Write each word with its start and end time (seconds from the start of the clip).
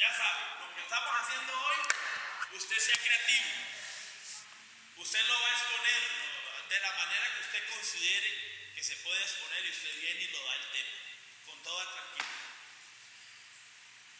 Ya 0.00 0.08
sabe, 0.16 0.40
lo 0.60 0.74
que 0.74 0.80
estamos 0.80 1.12
haciendo 1.12 1.52
hoy, 1.52 1.76
usted 2.56 2.78
sea 2.78 2.96
creativo. 3.04 3.50
Usted 4.96 5.20
lo 5.28 5.40
va 5.42 5.46
a 5.46 5.52
exponer 5.52 6.02
de 6.70 6.80
la 6.80 6.92
manera 6.92 7.34
que 7.34 7.40
usted 7.42 7.68
considere 7.68 8.72
que 8.74 8.82
se 8.82 8.96
puede 8.96 9.20
exponer 9.20 9.66
y 9.66 9.68
usted 9.68 10.00
viene 10.00 10.22
y 10.22 10.28
lo 10.28 10.42
da 10.42 10.54
el 10.54 10.70
tema, 10.72 10.96
con 11.44 11.62
toda 11.62 11.84
tranquilidad. 11.92 12.30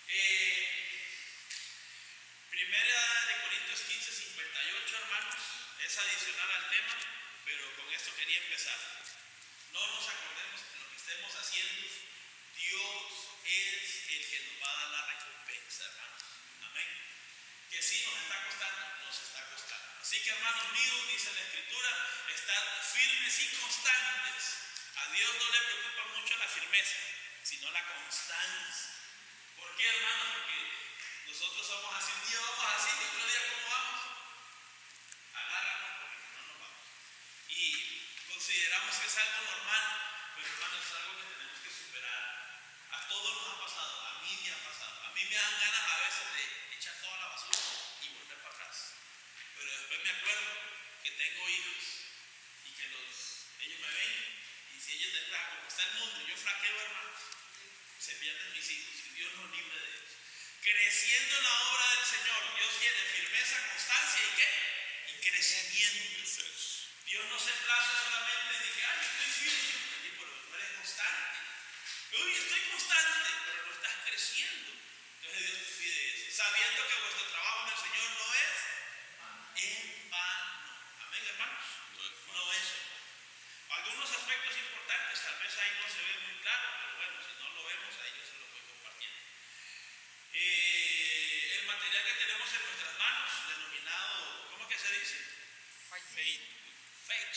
Eh, 0.08 0.68
primera 2.50 3.24
de 3.24 3.40
Corintios 3.40 3.80
15, 3.80 4.12
58, 4.12 4.96
hermanos, 4.98 5.40
es 5.80 5.96
adicional 5.96 6.50
al 6.60 6.68
tema, 6.68 6.94
pero 7.46 7.74
con 7.76 7.88
esto 7.94 8.14
quería 8.16 8.36
empezar. 8.36 8.76
No 9.72 9.86
nos 9.86 10.08
acordemos 10.10 10.60
de 10.60 10.76
lo 10.76 10.90
que 10.90 10.96
estemos 10.96 11.34
haciendo, 11.36 11.88
Dios 12.54 13.12
es 13.46 13.99
el 14.16 14.30
que 14.30 14.40
nos 14.40 14.62
va 14.62 14.70
a 14.72 14.76
dar 14.80 14.90
la 14.90 15.06
recompensa, 15.06 15.84
hermanos. 15.84 16.22
Amén. 16.62 16.88
Que 17.70 17.82
sí 17.82 18.04
nos 18.04 18.20
está 18.22 18.44
costando, 18.44 18.82
nos 19.06 19.18
está 19.22 19.50
costando. 19.50 19.86
Así 20.02 20.22
que, 20.22 20.30
hermanos 20.30 20.72
míos, 20.72 21.08
dice 21.08 21.32
la 21.34 21.40
Escritura, 21.40 21.90
están 22.34 22.64
firmes 22.92 23.40
y 23.40 23.46
constantes. 23.56 24.44
A 24.96 25.12
Dios 25.12 25.30
no 25.38 25.50
le 25.52 25.60
preocupa 25.60 26.18
mucho 26.18 26.36
la 26.36 26.48
firmeza, 26.48 26.96
sino 27.42 27.70
la 27.70 27.86
constancia. 27.86 28.90
¿Por 29.56 29.76
qué, 29.76 29.88
hermanos? 29.88 30.26
Porque 30.34 30.58
nosotros 31.26 31.66
somos 31.66 31.94
así. 31.94 32.12
Un 32.12 32.28
día 32.28 32.40
vamos 32.40 32.66
así, 32.74 32.90
y 32.90 33.04
otro 33.06 33.26
día, 33.26 33.42
¿cómo 33.54 33.68
vamos? 33.70 34.00
Agárranos 35.34 35.90
porque 36.02 36.26
no 36.34 36.42
nos 36.50 36.58
vamos. 36.58 36.86
Y 37.48 37.64
consideramos 38.26 38.96
que 38.96 39.06
es 39.06 39.16
algo 39.16 39.40
normal, 39.46 39.84
pero 40.34 40.48
hermanos, 40.48 40.84
es 40.84 40.92
algo 40.98 41.16
que 41.16 41.26
tenemos 41.30 41.58
que 41.60 41.70
superar. 41.70 42.22
A 42.90 43.08
todos 43.08 43.30
nos 43.30 43.46
ha 43.46 43.60
pasado, 43.64 43.94
a 44.06 44.20
mí 44.22 44.40
me 44.42 44.50
ha 44.50 44.64
pasado. 44.64 45.06
A 45.06 45.10
mí 45.12 45.24
me 45.24 45.38
dan 45.50 45.60
ganas 45.60 45.90
a 45.90 45.98
veces 46.06 46.26
de 46.34 46.76
echar 46.76 46.94
toda 47.02 47.16
la 47.18 47.26
basura 47.26 47.58
y 48.02 48.08
volver 48.14 48.38
para 48.38 48.54
atrás. 48.54 48.94
Pero 49.56 49.70
después 49.70 50.00
me 50.04 50.10
acuerdo 50.10 50.50
que 51.02 51.10
tengo 51.10 51.48
hijos 51.48 51.82
y 52.66 52.70
que 52.70 52.86
los, 52.94 53.10
ellos 53.58 53.80
me 53.80 53.90
ven 53.90 54.14
y 54.70 54.80
si 54.80 54.92
ellos 54.94 55.12
detrás, 55.12 55.42
como 55.50 55.66
está 55.66 55.82
el 55.82 55.94
mundo, 55.98 56.26
yo 56.28 56.36
flaqueo, 56.36 56.80
hermanos, 56.80 57.20
se 57.98 58.14
pierden 58.14 58.52
mis 58.52 58.70
hijos 58.70 58.94
y 58.94 59.14
Dios 59.14 59.32
nos 59.34 59.50
libre 59.50 59.74
de 59.74 59.86
ellos. 59.90 60.14
Creciendo 60.62 61.36
en 61.36 61.42
la 61.42 61.60
obra 61.66 61.86
del 61.96 62.06
Señor, 62.06 62.42
Dios 62.54 62.70
tiene 62.78 63.02
firmeza, 63.10 63.66
constancia 63.74 64.22
y 64.22 64.36
qué? 64.38 64.48
Y 65.10 65.30
crecimiento. 65.30 66.10
Dios 67.06 67.24
no 67.26 67.38
se 67.40 67.50
place 67.50 67.90
solamente 68.06 68.54
de 68.54 68.70
que, 68.70 68.84
ay, 68.86 68.98
estoy 69.02 69.50
firme, 69.50 70.14
pero 70.14 70.30
no 70.30 70.54
eres 70.54 70.70
constante. 70.78 71.38
Uy, 72.22 72.30
estoy 72.38 72.60
constante, 72.70 73.30
pero 73.46 73.66
no 73.66 73.72
estás 73.74 73.96
creciendo. 74.06 74.89
Entonces 75.22 75.78
Dios 75.78 76.24
te 76.24 76.32
sabiendo 76.32 76.80
que 76.88 77.00
vuestro 77.00 77.24
trabajo 77.30 77.66
en 77.66 77.72
el 77.74 77.78
Señor 77.80 78.10
no 78.16 78.26
es 78.34 78.54
en 79.60 80.10
vano. 80.10 80.48
Amén, 81.04 81.22
hermanos. 81.28 81.64
No 81.96 82.52
es 82.52 82.66
en 82.72 82.84
vano. 82.88 83.04
Algunos 83.70 84.10
aspectos 84.10 84.56
importantes, 84.56 85.20
tal 85.22 85.36
vez 85.42 85.56
ahí 85.58 85.72
no 85.80 85.86
se 85.92 86.00
ve 86.00 86.14
muy 86.24 86.34
claro, 86.42 86.68
pero 86.80 86.96
bueno, 86.96 87.16
si 87.20 87.32
no 87.42 87.46
lo 87.52 87.64
vemos, 87.68 87.94
ahí 88.00 88.12
yo 88.16 88.24
se 88.24 88.36
lo 88.40 88.46
voy 88.48 88.62
compartiendo. 88.64 89.20
Eh, 90.32 91.58
el 91.60 91.66
material 91.66 92.04
que 92.04 92.12
tenemos 92.24 92.48
en 92.54 92.62
nuestras 92.64 92.94
manos, 92.98 93.30
denominado, 93.48 94.48
¿cómo 94.50 94.68
que 94.68 94.78
se 94.78 94.90
dice? 94.98 95.18
Faith. 95.90 96.40
Faith. 97.06 97.36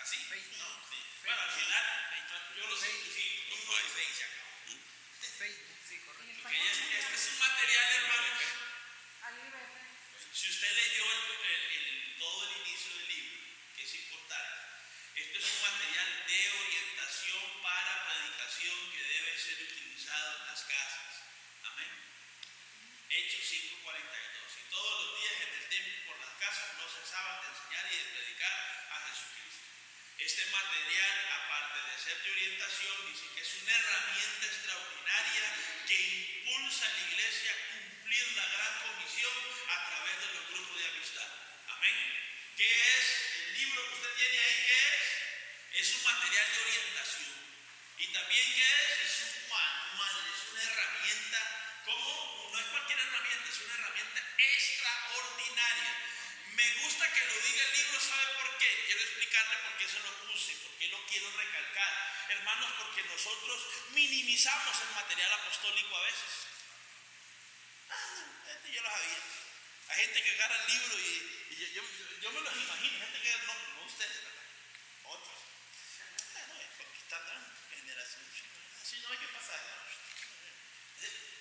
¿Así? 0.00 0.18
No, 0.58 0.68
sí. 0.88 0.98
Bueno, 1.24 1.40
al 1.42 1.50
final, 1.50 1.84
yo 2.56 2.66
lo 2.66 2.76
simplifico. 2.76 3.50
No 3.50 3.56
fue 3.64 3.80
faith, 3.82 4.14
se 4.14 4.24
acabó. 4.24 4.44
Facebook, 5.34 5.76
sí, 5.88 5.98
correcto. 6.06 6.42
Porque 6.42 6.58
este 6.70 6.98
este 6.98 7.14
es 7.14 7.26
un 7.32 7.38
material, 7.38 7.86
hermanos. 7.94 8.40
Si 10.32 10.50
usted 10.50 10.72
leyó 10.76 11.04
el- 11.10 11.46
el- 11.46 11.72
el- 11.72 12.16
todo 12.18 12.44
el 12.50 12.56
inicio 12.60 12.92
del 12.98 13.08
libro, 13.08 13.38
que 13.74 13.82
es 13.82 13.94
importante, 13.94 14.54
esto 15.16 15.38
es 15.38 15.44
un 15.50 15.60
material 15.62 16.26
de 16.28 16.50
orientación 16.60 17.62
para 17.62 18.06
predicación 18.06 18.92
que 18.92 19.02
debe 19.02 19.38
ser 19.38 19.62
utilizado 19.62 20.38
en 20.40 20.46
las 20.46 20.60
casas. 20.64 21.14
Amén. 21.64 21.90
Hechos 23.08 23.44
5:42. 23.48 24.52
Y 24.60 24.70
todos 24.70 25.04
los 25.06 25.20
días 25.22 25.34
en 25.40 25.54
el 25.54 25.68
templo 25.68 25.94
y 25.94 26.06
por 26.06 26.18
las 26.20 26.34
casas 26.38 26.68
no 26.78 26.84
cesaban 26.88 27.40
de 27.42 27.48
enseñar 27.48 27.92
y 27.92 27.96
de 27.96 28.04
predicar 28.04 28.52
a 28.90 28.96
Jesucristo. 29.08 29.64
Este 30.18 30.46
material, 30.46 31.14
aparte 31.32 31.90
de 31.90 31.98
ser 31.98 32.22
de 32.22 32.30
orientación, 32.30 33.12
dice 33.12 33.26
que 33.34 33.40
es 33.40 33.54
una 33.62 33.72
herramienta 33.72 34.46
extraordinaria 34.46 35.44
que 35.86 35.94
impulsa 36.00 36.86
a 36.86 36.88
la 36.90 37.00
iglesia 37.12 37.52
a 37.52 37.56
cumplir 37.72 38.32
la 38.36 38.46
gran 38.48 38.72
comisión 38.82 39.32
a 39.68 39.88
través 39.88 40.18
de 40.20 40.26
los 40.34 40.48
grupos 40.48 40.78
de 40.78 40.88
amistad. 40.88 41.28
Amén. 41.68 41.96
¿Qué 42.56 42.68
es 42.98 43.06
el 43.36 43.54
libro 43.54 43.82
que 43.88 43.94
usted 43.96 44.14
tiene 44.16 44.38
ahí? 44.38 44.64
¿Qué 44.66 44.78
es? 44.94 45.86
Es 45.88 45.94
un 45.96 46.04
material 46.24 46.48
de 46.56 46.62
orientación. 46.62 47.34
Y 47.98 48.06
también, 48.08 48.54
¿qué 48.54 48.64
es? 48.64 48.90
Es 49.04 49.14
un 49.28 49.48
manual, 49.50 50.16
es 50.24 50.52
una 50.52 50.62
herramienta. 50.62 51.38
¿Cómo? 51.84 52.50
No 52.50 52.58
es 52.60 52.66
cualquier 52.66 52.98
herramienta, 52.98 53.50
es 53.50 53.60
una 53.60 53.74
herramienta 53.74 54.20
extraordinaria. 54.38 55.92
Me 56.56 56.70
gusta 56.80 57.12
que 57.12 57.26
lo 57.26 57.34
diga 57.44 57.64
el 57.64 57.72
libro, 57.76 58.00
¿sabe 58.00 58.24
por 58.40 58.56
qué? 58.56 58.84
Quiero 58.86 59.00
explicarle 59.02 59.56
por 59.68 59.76
qué 59.76 59.88
se 59.88 60.00
lo 60.00 60.12
puse, 60.24 60.52
por 60.64 60.72
qué 60.78 60.88
lo 60.88 61.06
quiero 61.06 61.30
recalcar. 61.36 61.92
Hermanos, 62.30 62.72
porque 62.78 63.02
nosotros 63.04 63.60
minimizamos 63.90 64.80
el 64.80 64.94
material 64.94 65.32
apostólico 65.34 65.94
a 65.94 66.02
veces. 66.04 66.32
Ah, 67.90 68.64
yo 68.72 68.80
lo 68.80 68.88
sabía. 68.88 69.20
Hay 69.88 70.00
gente 70.08 70.22
que 70.22 70.30
agarra 70.30 70.56
el 70.56 70.72
libro 70.72 70.98
y, 70.98 71.44
yo 72.22 72.32
me 72.32 72.40
los 72.40 72.56
imagino, 72.56 72.98
gente 72.98 73.20
que 73.20 73.36
no, 73.44 73.54
no 73.76 73.84
ustedes, 73.84 74.24
¿verdad? 74.24 74.44
Otros. 75.04 75.44
Ah, 76.34 76.46
no, 76.48 76.60
es 76.60 76.68
porque 76.78 76.98
está 76.98 77.24
tan 77.26 77.42
generación. 77.70 78.24
Así 78.82 78.98
no 79.00 79.08
hay 79.10 79.18
que 79.18 79.28
pasar. 79.28 79.60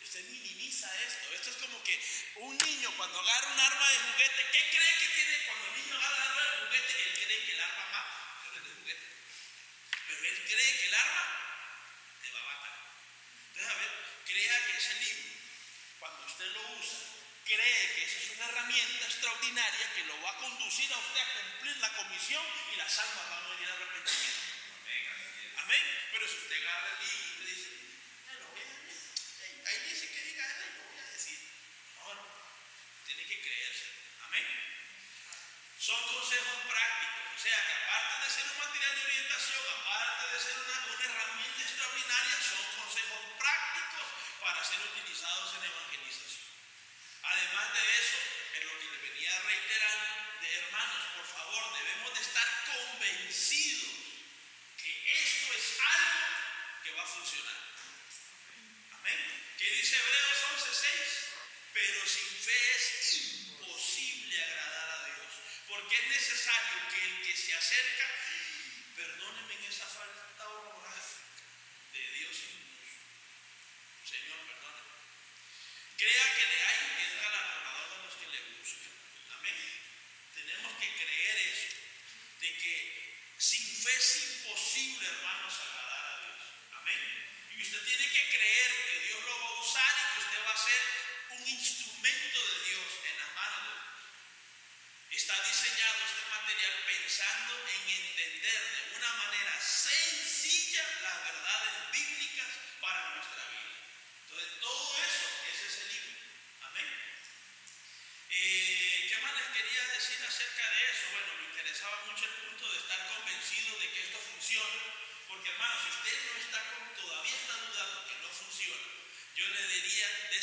Usted 0.04 0.30
minimiza 0.30 0.93
esto. 1.04 1.34
Esto 1.34 1.50
es 1.52 1.58
como 1.58 1.84
que 1.84 2.00
un 2.36 2.58
niño 2.58 2.92
cuando 2.98 3.20
agarra 3.20 3.48
un 3.54 3.60
arma 3.60 3.90
de 3.90 3.98
juguete, 4.00 4.48
¿qué 4.52 4.70
cree 4.70 4.98
que 5.00 5.08
tiene 5.16 5.46
cuando 5.46 5.68
el 5.68 5.74
niño 5.84 5.96
agarra 5.98 6.16
el 6.18 6.24
arma 6.24 6.42
de 6.42 6.66
juguete? 6.66 6.94
Él 7.04 7.14
cree 7.26 7.46
que 7.46 7.52
el 7.54 7.62
arma 7.62 7.86
mata, 7.92 8.40
pero 8.44 8.58
es 8.58 8.64
de 8.70 8.82
juguete. 8.82 9.08
Pero 10.08 10.24
él 10.24 10.44
cree 10.46 10.78
que 10.80 10.88
el 10.88 10.94
arma 10.94 11.26
te 12.22 12.32
va 12.32 12.40
a 12.40 12.44
matar. 12.44 12.76
Entonces, 13.48 13.72
a 13.72 13.78
ver, 13.80 13.92
crea 14.26 14.66
que 14.66 14.78
ese 14.78 14.94
libro, 14.96 15.34
cuando 16.00 16.26
usted 16.26 16.46
lo 16.54 16.62
usa, 16.80 17.00
cree 17.46 17.94
que 17.96 18.04
esa 18.06 18.18
es 18.20 18.30
una 18.38 18.46
herramienta 18.46 19.06
extraordinaria 19.06 19.94
que 19.96 20.06
lo 20.06 20.22
va 20.22 20.32
a 20.32 20.38
conducir 20.38 20.92
a 20.94 20.98
usted 20.98 21.20
a 21.22 21.34
cumplir 21.42 21.78
la 21.78 21.94
comisión 21.94 22.46
y 22.74 22.76
las 22.78 23.00
almas 23.00 23.30
van 23.30 23.44
a 23.44 23.48
venir 23.50 23.68
al 23.70 23.82
arrepentimiento. 23.84 24.40
Amén. 25.58 25.84
Pero 26.12 26.28
si 26.28 26.36
usted 26.36 26.62
agarra 26.62 26.88
el 26.90 27.08
libro 27.08 27.24
y 27.24 27.32
usted 27.32 27.56
dice, 27.56 27.70
"Ah, 28.28 28.34
lo 28.40 28.48
voy 28.50 28.62
a 28.62 28.66
leer". 28.66 29.02
Ahí- 29.44 29.64
ahí 29.66 29.90
dice 29.90 30.08
que 30.12 30.22
diga, 30.24 30.44
"Ay, 30.44 30.72
lo 30.78 30.84
voy 30.92 31.00
a 31.00 31.08
decir. 31.12 31.40
No, 31.96 32.14
no. 32.16 32.28
Tiene 33.06 33.26
que 33.26 33.42
creerse. 33.42 33.86
Amén. 34.28 34.46
Son 35.80 36.04
consejos 36.08 36.58
prácticos. 36.68 37.24
O 37.36 37.40
sea, 37.44 37.58
que 37.68 37.74
aparte 37.74 38.26
de 38.26 38.30
ser 38.34 38.52
un 38.52 38.58
material 38.60 38.96
de 38.96 39.04
orientación, 39.04 39.62
aparte 39.80 40.34
de 40.34 40.40
ser 40.40 40.63
una, 40.82 41.06
herramienta 41.06 41.62
extraordinaria, 41.62 42.38
son 42.42 42.64
consejos 42.82 43.20
prácticos 43.38 44.08
para 44.42 44.64
ser 44.64 44.80
utilizados 44.82 45.54
en 45.56 45.64
evangelización. 45.70 46.50
Además 47.24 47.74
de 47.74 47.84
eso, 48.00 48.18
en 48.58 48.68
lo 48.68 48.80
que 48.80 48.90
le 48.90 48.98
venía 49.10 49.34
reiterando, 49.42 50.06
de 50.42 50.50
hermanos, 50.58 51.04
por 51.16 51.28
favor, 51.28 51.78
debemos 51.78 52.14
de 52.14 52.22
estar 52.22 52.48
convencidos 52.74 53.94
que 54.78 54.92
esto 55.14 55.54
es 55.54 55.80
algo 55.80 56.26
que 56.84 56.92
va 56.94 57.04
a 57.04 57.08
funcionar. 57.08 57.63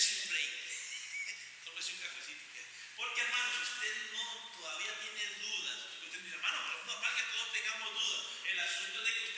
es 0.01 0.25
un 0.25 0.33
rey. 0.33 0.49
Tómese 1.65 1.93
un 1.93 2.01
cafecito. 2.01 2.45
¿qué? 2.57 2.65
Porque 2.97 3.21
hermano, 3.21 3.49
si 3.53 3.63
usted 3.69 3.95
no 4.17 4.25
todavía 4.57 4.93
tiene 5.01 5.25
dudas, 5.45 5.77
usted 6.01 6.21
dice, 6.25 6.37
hermano, 6.37 6.59
pero 6.65 6.79
no 6.89 7.01
para 7.05 7.17
que 7.17 7.25
todos 7.29 7.53
tengamos 7.53 7.93
dudas. 7.93 8.23
El 8.49 8.59
asunto 8.61 8.97
es 8.97 9.05
de 9.05 9.13
que 9.13 9.30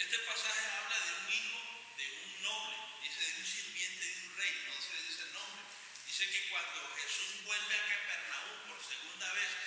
Este 0.00 0.18
pasaje 0.20 0.64
habla 0.80 0.96
de 0.96 1.12
un 1.12 1.28
hijo, 1.28 1.60
de 1.98 2.06
un 2.24 2.42
noble, 2.42 2.76
dice 3.02 3.20
de 3.20 3.36
un 3.36 3.46
sirviente 3.46 4.00
de 4.00 4.28
un 4.28 4.36
rey, 4.38 4.64
no 4.64 4.72
se 4.80 4.96
dice 4.96 5.22
el 5.28 5.32
nombre. 5.34 5.60
Dice 6.06 6.24
que 6.24 6.48
cuando 6.48 6.96
Jesús 6.96 7.44
vuelve 7.44 7.74
a 7.76 7.84
Capernaum 7.84 8.64
por 8.66 8.80
segunda 8.80 9.30
vez, 9.34 9.59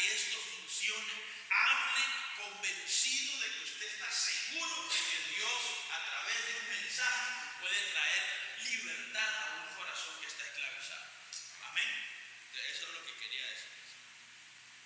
que 0.00 0.14
esto 0.14 0.38
funcione, 0.40 1.12
hable 1.50 2.04
convencido 2.36 3.38
de 3.40 3.48
que 3.52 3.64
usted 3.64 3.86
está 3.86 4.10
seguro 4.10 4.88
de 4.88 4.96
que 4.96 5.34
Dios 5.36 5.60
a 5.92 6.00
través 6.08 6.38
de 6.46 6.52
un 6.56 6.68
mensaje 6.68 7.60
puede 7.60 7.80
traer 7.92 8.22
libertad 8.64 9.28
a 9.28 9.60
un 9.60 9.76
corazón 9.76 10.16
que 10.20 10.26
está 10.26 10.44
esclavizado. 10.44 11.04
Amén. 11.68 11.90
Eso 12.72 12.86
es 12.88 12.92
lo 12.94 13.04
que 13.04 13.14
quería 13.20 13.44
decir. 13.44 13.68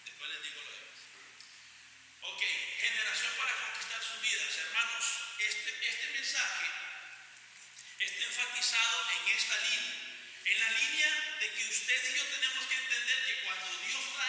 Después 0.05 0.31
les 0.31 0.43
digo 0.43 0.61
lo 0.62 0.72
demás. 0.72 0.99
Ok, 2.22 2.43
generación 2.81 3.32
para 3.38 3.55
conquistar 3.55 4.02
sus 4.02 4.20
vidas. 4.20 4.58
Hermanos, 4.66 5.05
este, 5.38 5.88
este 5.88 6.08
mensaje 6.11 6.66
está 8.00 8.25
enfatizado 8.25 9.11
en 9.11 9.37
esta 9.37 9.56
línea. 9.58 9.94
En 10.44 10.61
la 10.61 10.70
línea 10.70 11.37
de 11.40 11.50
que 11.55 11.64
usted 11.70 12.11
y 12.11 12.19
yo 12.19 12.25
tenemos 12.26 12.66
que 12.66 12.75
entender 12.75 13.25
que 13.26 13.44
cuando 13.44 13.78
Dios 13.87 14.12
trae 14.12 14.24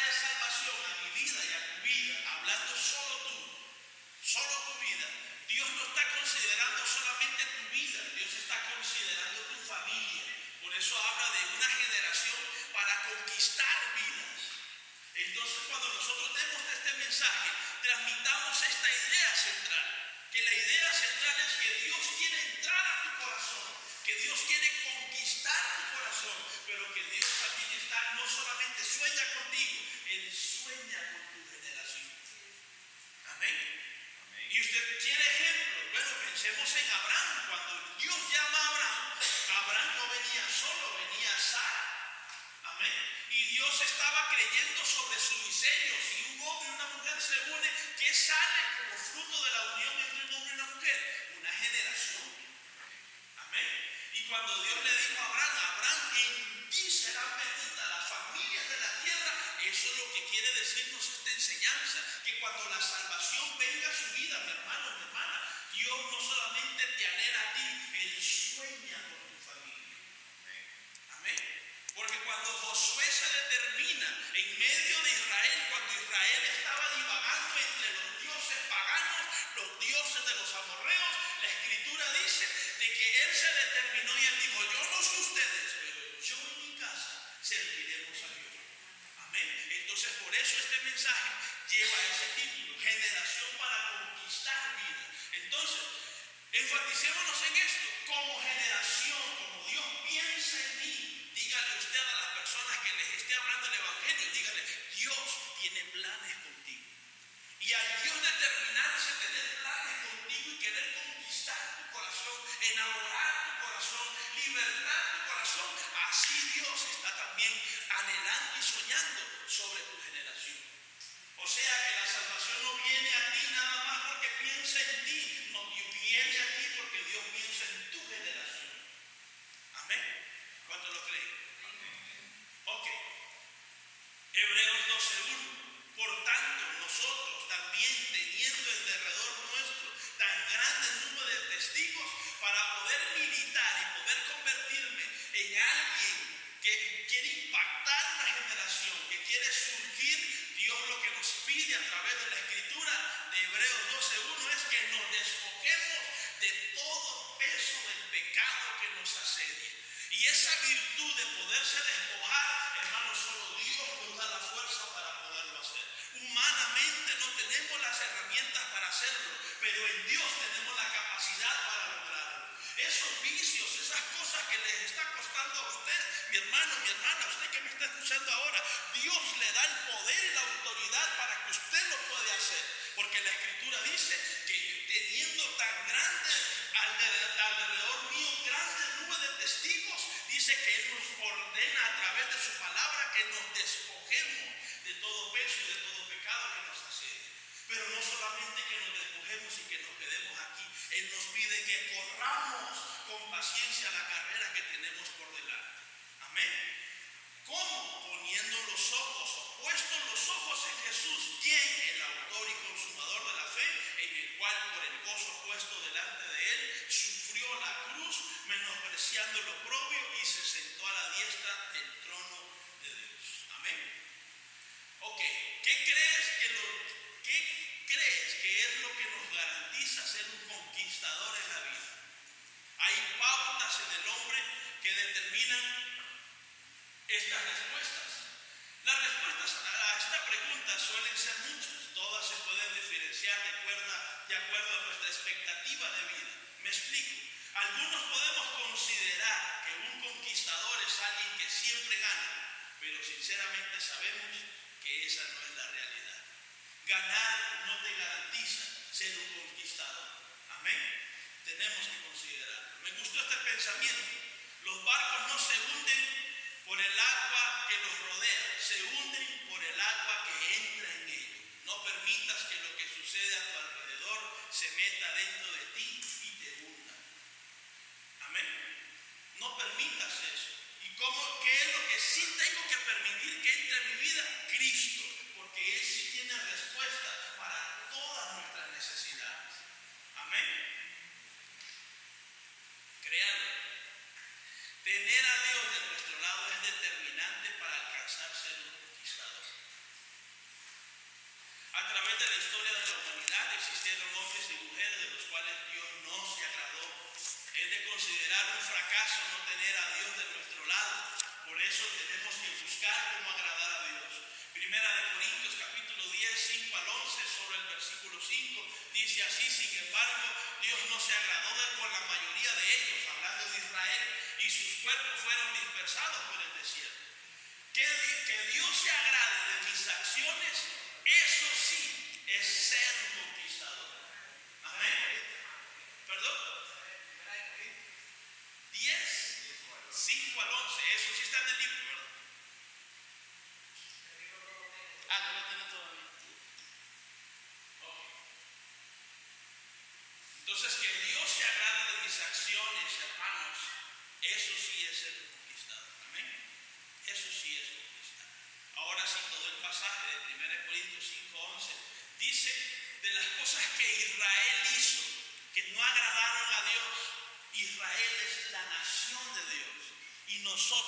¿Cómo? 207.45 208.01
Poniendo 208.09 208.57
los 208.71 208.93
ojos, 208.93 209.29
puestos 209.61 209.99
los 210.09 210.29
ojos 210.29 210.59
en 210.65 210.77
Jesús, 210.89 211.39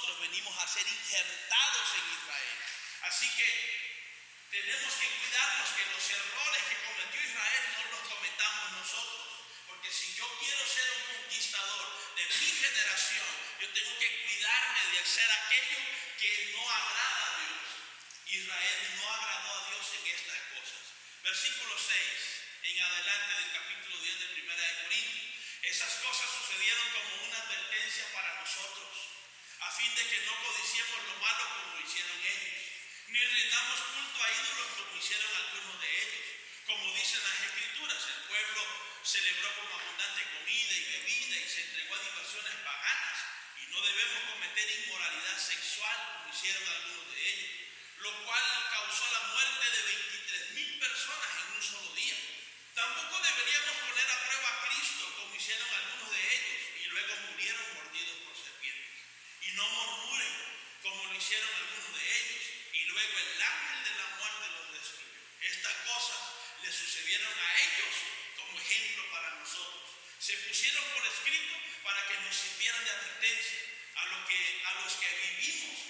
nosotros 0.08 0.32
venimos 0.32 0.58
a 0.58 0.68
ser 0.68 0.88
injertados 0.88 1.88
en 2.00 2.14
Israel. 2.16 2.58
Así 3.02 3.28
que 3.36 3.48
tenemos 4.52 4.94
que 4.94 5.08
cuidarnos 5.20 5.68
que 5.76 5.84
los 5.84 6.10
errores 6.10 6.64
que 6.64 6.80
cometió 6.88 7.22
Israel 7.28 7.64
no 7.76 7.92
los 7.92 8.08
cometamos 8.08 8.72
nosotros. 8.72 9.28
Porque 9.68 9.92
si 9.92 10.16
yo 10.16 10.24
quiero 10.40 10.64
ser 10.66 10.88
un 10.96 11.16
conquistador 11.18 12.16
de 12.16 12.24
mi 12.24 12.52
generación, 12.56 13.28
yo 13.60 13.68
tengo 13.74 14.00
que 14.00 14.24
cuidarme 14.24 14.92
de 14.96 15.00
hacer 15.00 15.30
aquello 15.30 15.80
que 16.18 16.56
no 16.56 16.70
agrada 16.72 17.28
a 17.28 17.40
Dios. 17.44 17.68
Israel 18.28 18.80
no 18.96 19.12
agradó 19.12 19.52
a 19.60 19.70
Dios 19.72 19.86
en 19.92 20.08
estas 20.08 20.40
cosas. 20.56 20.84
Versículo 21.22 21.76
6. 21.76 22.17
sirvieran 72.68 72.84
de 72.84 72.92
advertencia 72.92 73.60
a, 73.96 74.06
lo 74.08 74.28
que, 74.28 74.62
a 74.66 74.84
los 74.84 74.94
que 74.96 75.08
vivimos 75.40 75.88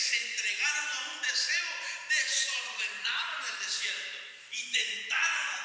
se 0.00 0.16
entregaron 0.16 0.88
a 0.88 1.12
un 1.12 1.20
deseo 1.20 1.68
desordenado 2.08 3.38
en 3.38 3.52
el 3.52 3.58
desierto 3.66 4.18
y 4.50 4.72
tentaron 4.72 5.44
a 5.52 5.59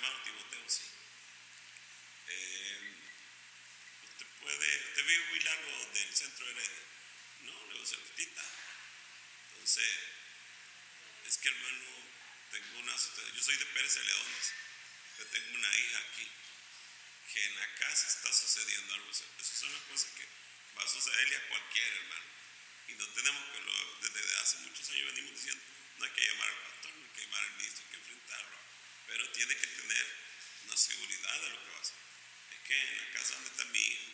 hermano 0.00 0.22
Timoteo, 0.24 0.64
sí. 0.66 0.82
Eh, 2.28 2.96
usted 4.08 4.26
puede, 4.40 4.88
usted 4.88 5.04
vive 5.04 5.24
muy 5.28 5.40
largo 5.40 5.90
del 5.92 6.16
centro 6.16 6.46
de 6.46 6.52
Heredia. 6.52 6.84
No, 7.42 7.52
le 7.66 7.78
voy 7.78 7.84
a 7.84 8.44
Entonces, 9.52 9.90
es 11.26 11.38
que 11.38 11.48
hermano, 11.48 11.86
tengo 12.50 12.78
una, 12.80 12.96
yo 12.96 13.42
soy 13.42 13.56
de 13.56 13.66
Pérez 13.66 13.94
de 13.94 14.04
León, 14.04 14.26
yo 15.18 15.26
tengo 15.26 15.58
una 15.58 15.76
hija 15.76 15.98
aquí, 15.98 16.28
que 17.32 17.44
en 17.44 17.56
la 17.56 17.74
casa 17.74 18.06
está 18.08 18.32
sucediendo 18.32 18.94
algo. 18.94 19.10
Esas 19.10 19.58
son 19.58 19.72
las 19.72 19.82
cosas 19.82 20.10
que 20.12 20.26
va 20.78 20.82
a 20.82 20.88
sucederle 20.88 21.36
a 21.36 21.48
cualquier 21.48 21.94
hermano. 21.94 22.24
Y 22.88 22.94
no 22.94 23.06
tenemos 23.08 23.44
que, 23.50 24.08
desde 24.08 24.36
hace 24.38 24.58
muchos 24.58 24.90
años 24.90 25.14
venimos 25.14 25.32
diciendo, 25.34 25.62
no 25.98 26.04
hay 26.06 26.10
que 26.12 26.26
llamar 26.26 26.48
al 26.48 26.62
pastor, 26.62 26.94
no 26.94 27.04
hay 27.04 27.12
que 27.12 27.20
llamar 27.20 27.44
al 27.44 27.56
ministro, 27.56 27.84
hay 27.84 27.90
que 27.90 28.09
pero 29.10 29.28
tiene 29.32 29.56
que 29.56 29.66
tener 29.66 30.06
una 30.64 30.76
seguridad 30.76 31.40
de 31.42 31.50
lo 31.50 31.64
que 31.64 31.70
va 31.70 31.78
a 31.78 31.80
hacer. 31.80 31.98
Es 32.54 32.60
que 32.60 32.80
en 32.80 32.98
la 32.98 33.10
casa 33.10 33.34
donde 33.34 33.50
está 33.50 33.64
mi 33.64 33.78
hijo, 33.80 34.12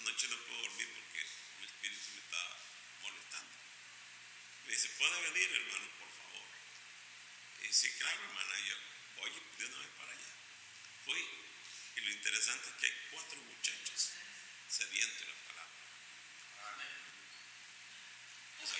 anoche 0.00 0.28
no 0.28 0.36
puedo 0.46 0.62
dormir 0.62 0.88
porque 0.94 1.24
mi 1.60 1.66
espíritu 1.66 2.06
me 2.14 2.20
está 2.22 2.42
molestando. 3.02 3.54
Me 4.66 4.72
dice, 4.72 4.88
¿puede 4.98 5.30
venir, 5.30 5.52
hermano, 5.52 5.88
por 6.00 6.10
favor? 6.10 6.46
Y 7.62 7.68
dice, 7.68 7.96
claro, 7.98 8.20
hermana, 8.24 8.54
yo, 8.66 8.76
oye, 9.22 9.42
de 9.58 9.64
una 9.66 9.78
vez 9.78 9.90
para 9.96 10.12
allá. 10.12 10.34
Fui. 11.04 11.22
Y 11.96 12.00
lo 12.00 12.10
interesante 12.10 12.68
es 12.68 12.74
que 12.80 12.86
hay 12.86 13.08
cuatro 13.12 13.40
muchachos 13.42 14.10
sedientos 14.68 15.20
de 15.20 15.26
la 15.26 15.38
palabra. 15.46 15.74
Amén. 16.74 16.92
Ok. 18.64 18.78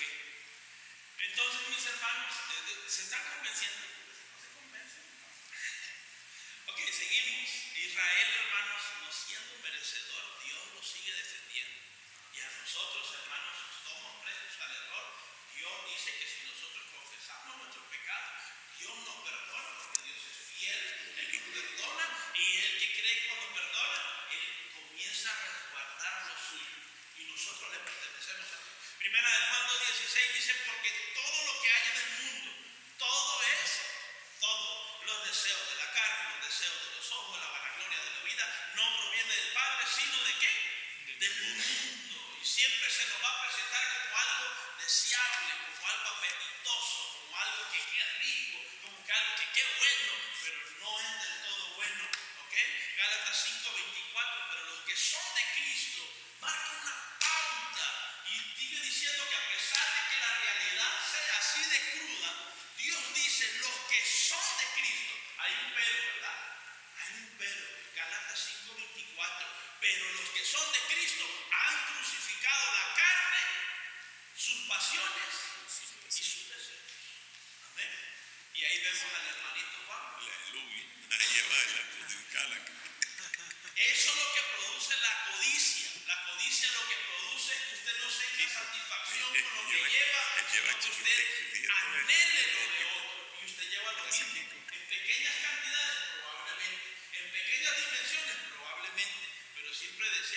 Entonces, 1.19 1.69
mis 1.69 1.85
hermanos, 1.85 2.35
eh, 2.35 2.89
se 2.89 3.01
están 3.03 3.23
convenciendo. 3.31 3.97
Israel, 7.97 8.29
hermanos, 8.29 8.83
no 9.01 9.09
siendo 9.09 9.57
merecedor, 9.57 10.21
Dios 10.45 10.61
lo 10.69 10.83
sigue 10.85 11.17
defendiendo. 11.17 11.81
Y 12.29 12.37
a 12.45 12.49
nosotros, 12.61 13.09
hermanos, 13.25 13.56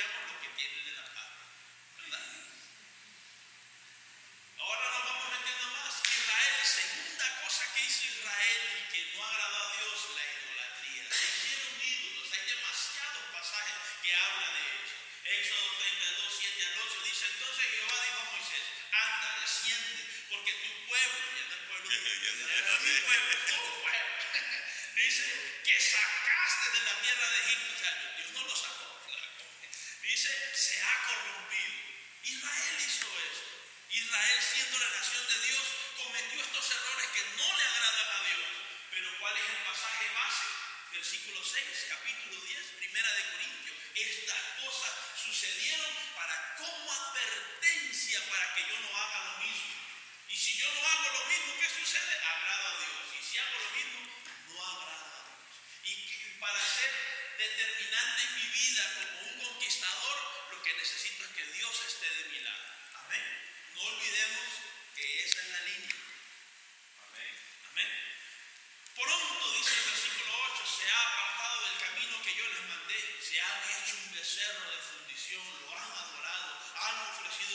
apreciamos 0.00 0.32
lo 0.32 0.40
que 0.40 0.48
tiene 0.56 0.89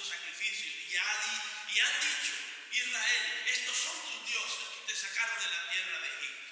tus 0.05 0.13
sacrificios. 0.13 0.73
Y, 0.89 1.79
han 1.79 1.99
dicho, 1.99 2.33
Israel, 2.71 3.43
estos 3.47 3.75
son 3.75 3.95
tus 4.05 4.29
dioses 4.29 4.67
que 4.69 4.93
te 4.93 4.95
sacaron 4.95 5.37
de 5.39 5.49
la 5.49 5.71
tierra 5.71 5.99
de 5.99 6.07
Egipto. 6.07 6.45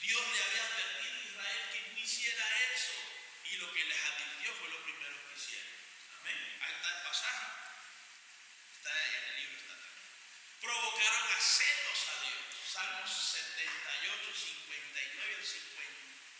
Dios 0.00 0.22
le 0.32 0.42
había 0.42 0.62
advertido 0.64 1.14
a 1.14 1.24
Israel 1.28 1.62
que 1.72 1.80
no 1.92 1.98
hiciera 1.98 2.44
eso. 2.72 2.92
Y 3.50 3.56
lo 3.56 3.72
que 3.72 3.84
les 3.84 3.98
advirtió 3.98 4.54
fue 4.54 4.68
lo 4.68 4.82
primero 4.84 5.16
que 5.28 5.34
hicieron. 5.34 5.68
Amén. 6.20 6.38
Ahí 6.62 6.72
está 6.72 6.88
el 6.96 7.02
pasaje. 7.04 7.46
Está 8.72 8.88
ahí 8.88 9.14
en 9.14 9.24
el 9.24 9.36
libro, 9.42 9.56
está 9.58 9.74
también. 9.74 10.08
Provocaron 10.62 11.32
a 11.32 11.40
celos 11.40 12.00
a 12.08 12.14
Dios. 12.24 12.40
Salmos 12.72 13.10
78, 13.10 14.32
59 14.32 15.34
al 15.34 15.44
58, 15.44 15.84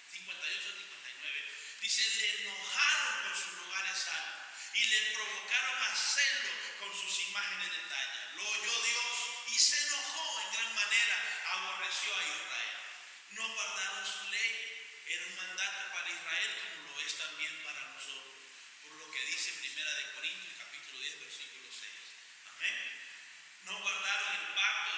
59. 0.08 1.44
Dice, 1.82 2.02
le 2.14 2.40
enojaron 2.40 3.22
por 3.22 3.36
sus 3.36 3.52
lugares 3.58 3.98
santos 3.98 4.43
y 4.74 4.86
le 4.86 5.00
provocaron 5.14 5.82
a 5.82 5.92
hacerlo 5.92 6.50
con 6.80 6.90
sus 6.90 7.28
imágenes 7.28 7.70
de 7.70 7.82
talla. 7.88 8.30
Lo 8.34 8.48
oyó 8.48 8.82
Dios 8.82 9.14
y 9.54 9.58
se 9.58 9.78
enojó 9.86 10.40
en 10.42 10.52
gran 10.52 10.74
manera, 10.74 11.16
aborreció 11.54 12.10
a 12.10 12.22
Israel. 12.24 12.74
No 13.30 13.54
guardaron 13.54 14.04
su 14.04 14.30
ley, 14.30 15.02
era 15.06 15.26
un 15.26 15.36
mandato 15.36 15.92
para 15.92 16.10
Israel 16.10 16.50
como 16.58 16.90
lo 16.90 17.06
es 17.06 17.18
también 17.18 17.62
para 17.62 17.80
nosotros, 17.94 18.34
por 18.82 18.92
lo 18.98 19.10
que 19.12 19.26
dice 19.26 19.52
Primera 19.62 19.94
de 19.94 20.12
Corintios 20.14 20.54
capítulo 20.58 20.98
10 20.98 21.20
versículo 21.20 21.70
6. 21.70 21.90
Amén. 22.50 22.76
No 23.62 23.78
guardaron 23.78 24.30
el 24.42 24.54
pacto 24.54 24.93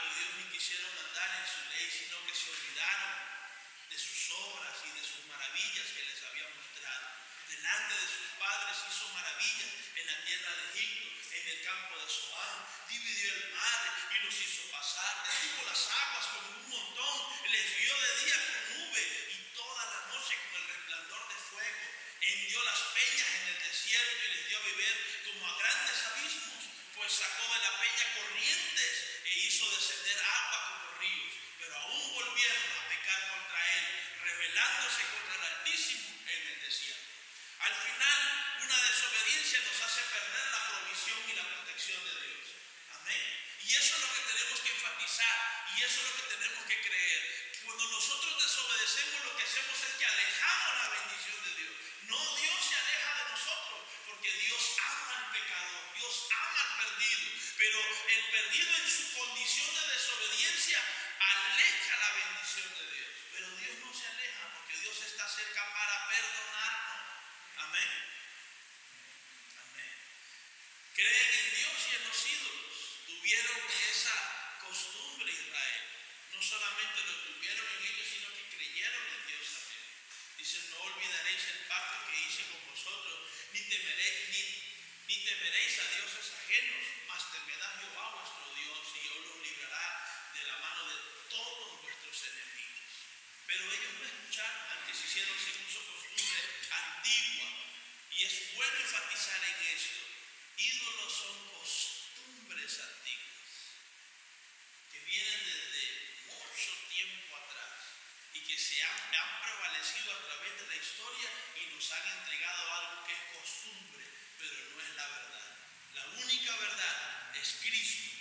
han, 108.87 109.15
han 109.15 109.43
prevalecido 109.43 110.15
a 110.15 110.21
través 110.27 110.53
de 110.61 110.67
la 110.67 110.77
historia 110.77 111.31
y 111.57 111.75
nos 111.75 111.93
han 111.93 112.07
entregado 112.19 112.73
algo 112.73 113.07
que 113.07 113.13
es 113.13 113.23
costumbre, 113.35 114.05
pero 114.39 114.57
no 114.71 114.81
es 114.81 114.91
la 114.95 115.09
verdad. 115.09 115.47
La 115.95 116.05
única 116.23 116.57
verdad 116.57 116.97
es 117.35 117.57
Cristo. 117.61 118.17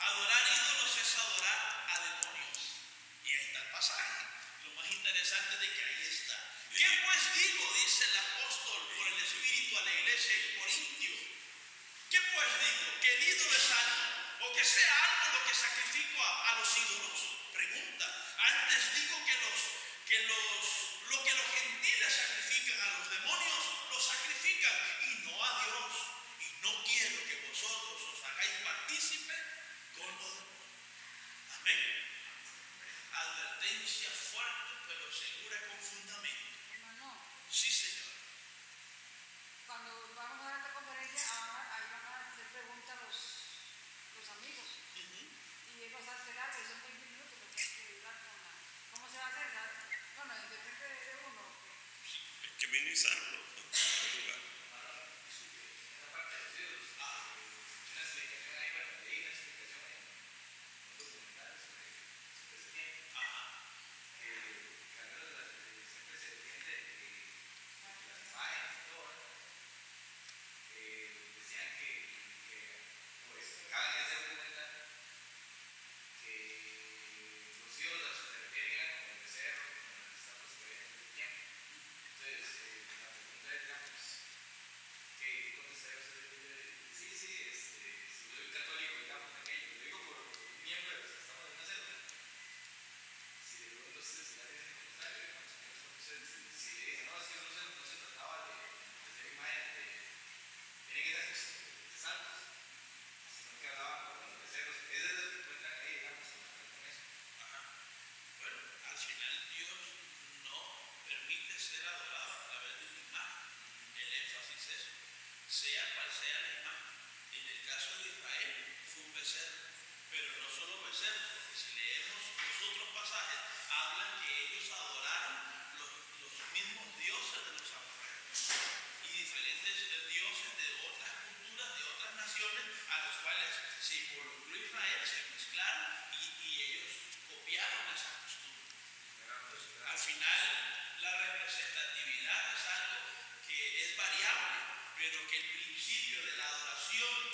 Adorar 0.00 0.42
ídolos 0.48 0.96
es 0.96 1.18
adorar 1.18 1.60
a 1.88 1.94
demonios. 2.00 2.58
Y 3.24 3.28
ahí 3.32 3.44
está 3.46 3.58
el 3.62 3.70
pasaje. 3.70 4.12
Lo 4.64 4.70
más 4.74 4.90
interesante 4.90 5.56
de 5.58 5.72
que 5.72 5.84
ahí 5.84 6.02
está. 6.10 6.38
¿Qué 6.76 6.88
pues 7.04 7.34
digo? 7.34 7.72
Dice 7.74 8.04
el 8.04 8.16
apóstol 8.18 8.80
por 8.96 9.06
el 9.06 9.18
Espíritu 9.22 9.78
a 9.78 9.82
la 9.82 9.92
iglesia 9.92 10.34
en 10.34 10.58
Corintio. 10.58 11.14
¿Qué 12.10 12.20
pues 12.34 12.48
digo? 12.60 13.00
¿Que 13.00 13.14
el 13.14 13.22
ídolo 13.28 13.56
es 13.56 13.70
algo? 13.70 14.48
¿O 14.48 14.56
que 14.56 14.64
sea 14.64 14.94
algo 15.04 15.38
lo 15.38 15.44
que 15.46 15.54
sacrifico 15.54 16.22
a, 16.22 16.50
a 16.50 16.58
los 16.58 16.76
ídolos? 16.76 17.20
Pregunta. 17.52 18.06
Antes 18.38 18.94
digo 18.96 19.01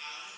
God 0.09 0.38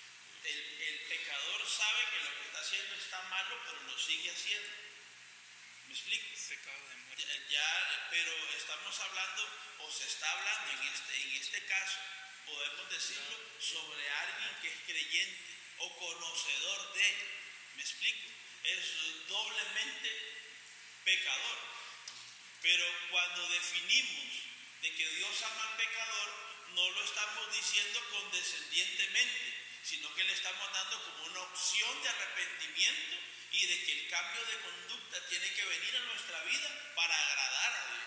El, 0.43 1.01
pecador 1.07 1.69
sabe 1.69 2.01
que 2.11 2.23
lo 2.23 2.35
que 2.35 2.45
está 2.47 2.59
haciendo 2.61 2.95
está 2.95 3.21
malo, 3.23 3.59
pero 3.65 3.81
lo 3.83 3.97
sigue 3.97 4.31
haciendo. 4.31 4.69
¿Me 5.87 5.93
explico? 5.93 6.27
pecado 6.49 6.89
de 6.89 6.95
muerte. 6.95 7.41
Ya, 7.49 8.07
pero 8.09 8.33
estamos 8.57 8.99
hablando, 8.99 9.49
o 9.79 9.91
se 9.91 10.05
está 10.05 10.31
hablando 10.31 10.71
en 10.71 10.93
este, 10.93 11.21
en 11.21 11.31
este 11.37 11.65
caso, 11.65 11.99
podemos 12.45 12.89
decirlo, 12.89 13.37
sobre 13.59 14.09
alguien 14.09 14.61
que 14.61 14.67
es 14.69 14.79
creyente 14.85 15.55
o 15.77 15.95
conocedor 15.97 16.93
de. 16.93 17.15
¿Me 17.75 17.81
explico? 17.83 18.29
Es 18.63 19.27
doblemente 19.27 20.09
pecador. 21.05 21.57
Pero 22.61 22.85
cuando 23.11 23.47
definimos 23.49 24.33
de 24.81 24.95
que 24.95 25.09
Dios 25.09 25.41
ama 25.43 25.69
al 25.69 25.77
pecador, 25.77 26.29
no 26.73 26.89
lo 26.89 27.03
estamos 27.03 27.53
diciendo 27.53 28.01
condescendientemente 28.09 29.60
sino 29.83 30.13
que 30.15 30.23
le 30.23 30.33
estamos 30.33 30.71
dando 30.73 31.03
como 31.03 31.25
una 31.25 31.41
opción 31.41 32.03
de 32.03 32.09
arrepentimiento 32.09 33.15
y 33.51 33.65
de 33.65 33.85
que 33.85 33.91
el 33.91 34.09
cambio 34.09 34.45
de 34.45 34.59
conducta 34.59 35.27
tiene 35.27 35.53
que 35.53 35.65
venir 35.65 35.95
a 35.97 36.05
nuestra 36.05 36.43
vida 36.43 36.93
para 36.95 37.15
agradar 37.15 37.73
a 37.73 37.85
Dios. 37.91 38.03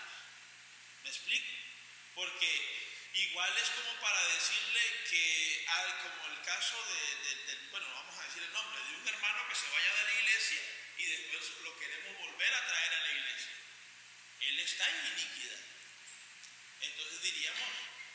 ¿Me 1.03 1.11
explico? 1.11 1.47
Porque 2.15 2.85
igual 3.15 3.53
es 3.59 3.71
como 3.71 4.01
para 4.01 4.23
decirle 4.29 4.81
que, 5.11 5.67
al, 5.69 5.99
como 5.99 6.27
el 6.33 6.41
caso 6.43 6.77
de, 6.87 7.35
de, 7.47 7.69
bueno, 7.71 7.87
vamos 7.93 8.19
a 8.19 8.25
decir 8.25 8.43
el 8.43 8.53
nombre, 8.53 8.81
de 8.83 8.97
un 8.97 9.09
hermano 9.09 9.49
que 9.49 9.55
se 9.55 9.69
vaya 9.69 9.95
de 9.95 10.05
la 10.05 10.21
iglesia 10.21 10.61
y 10.97 11.05
después 11.07 11.51
lo 11.63 11.79
queremos 11.79 12.19
volver 12.19 12.55
a 12.55 12.67
traer 12.67 12.95
a 12.95 13.01
la 13.01 13.11
iglesia. 13.11 13.53
Él 14.41 14.59
está 14.61 14.89
en 14.89 15.07
iniquidad. 15.13 15.61
Entonces 16.81 17.23
diríamos 17.23 17.69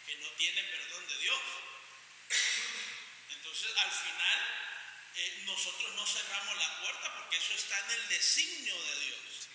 que 0.06 0.16
no 0.18 0.30
tiene 0.32 0.64
perdón 0.64 1.08
de 1.08 1.18
Dios. 1.18 1.42
Entonces, 3.40 3.72
al 3.78 3.92
final, 3.92 4.40
eh, 5.16 5.44
nosotros 5.46 5.96
no 5.96 6.06
cerramos 6.06 6.58
la 6.58 6.80
puerta 6.82 7.16
porque 7.16 7.38
eso 7.38 7.54
está 7.54 7.80
en 7.80 7.92
el 7.92 8.08
designio 8.10 8.76
de 8.84 9.00
Dios. 9.00 9.50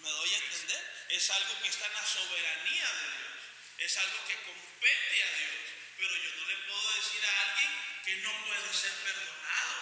¿Me 0.00 0.08
doy 0.08 0.34
a 0.34 0.38
entender? 0.38 1.06
Es 1.10 1.30
algo 1.30 1.60
que 1.60 1.68
está 1.68 1.86
en 1.86 1.94
la 1.94 2.06
soberanía 2.06 2.92
de 2.92 3.08
Dios. 3.12 3.40
Es 3.76 3.96
algo 3.98 4.24
que 4.26 4.42
compete 4.42 5.22
a 5.22 5.36
Dios. 5.36 5.54
Pero 5.98 6.16
yo 6.16 6.30
no 6.34 6.48
le 6.48 6.56
puedo 6.64 6.94
decir 6.94 7.24
a 7.26 7.40
alguien 7.42 7.70
que 8.04 8.16
no 8.16 8.46
puede 8.46 8.72
ser 8.72 8.92
perdonado. 9.04 9.76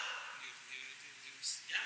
¿Ya? 1.69 1.83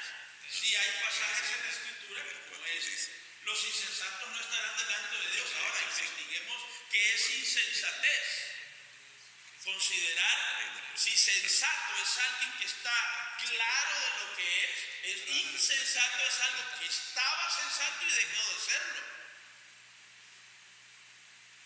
Si 0.48 0.74
hay 0.74 0.90
pasajes 1.04 1.52
en 1.52 1.64
la 1.64 1.70
escritura 1.70 2.22
que 2.24 2.48
como 2.48 2.66
es, 2.66 3.10
los 3.42 3.64
insensatos 3.64 4.28
no 4.30 4.40
estarán 4.40 4.76
delante 4.78 5.18
de 5.18 5.32
Dios. 5.32 5.50
Ahora 5.60 5.82
investiguemos 5.82 6.62
qué 6.90 7.14
es 7.14 7.30
insensatez. 7.30 8.45
Considerar 9.66 10.38
si 10.94 11.10
sensato 11.10 11.94
es 12.00 12.18
alguien 12.18 12.52
que 12.60 12.66
está 12.66 13.36
claro 13.36 14.00
de 14.00 14.24
lo 14.24 14.36
que 14.36 14.64
es, 14.64 14.78
es 15.02 15.28
insensato 15.28 16.24
es 16.24 16.40
algo 16.40 16.62
que 16.78 16.86
estaba 16.86 17.50
sensato 17.50 18.06
y 18.06 18.12
dejó 18.12 18.54
de 18.54 18.60
serlo. 18.60 19.02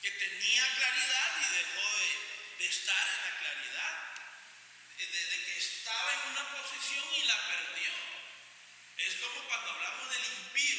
Que 0.01 0.11
tenía 0.13 0.77
claridad 0.77 1.31
y 1.45 1.55
dejó 1.55 1.99
de, 1.99 2.65
de 2.65 2.67
estar 2.71 3.07
en 3.07 3.23
la 3.23 3.39
claridad. 3.39 3.95
De, 4.97 5.07
de 5.07 5.45
que 5.45 5.59
estaba 5.59 6.15
en 6.15 6.31
una 6.33 6.57
posición 6.57 7.05
y 7.15 7.23
la 7.25 7.49
perdió. 7.49 7.93
Es 8.97 9.15
como 9.17 9.45
cuando 9.47 9.73
hablamos 9.73 10.11
del 10.11 10.25
impío. 10.25 10.79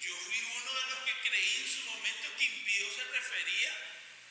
Yo 0.00 0.16
fui 0.16 0.40
uno 0.40 0.74
de 0.74 0.86
los 0.90 0.98
que 1.04 1.30
creí 1.30 1.62
en 1.62 1.72
su 1.72 1.84
momento 1.84 2.36
que 2.36 2.44
impío 2.44 2.92
se 2.92 3.04
refería 3.04 3.72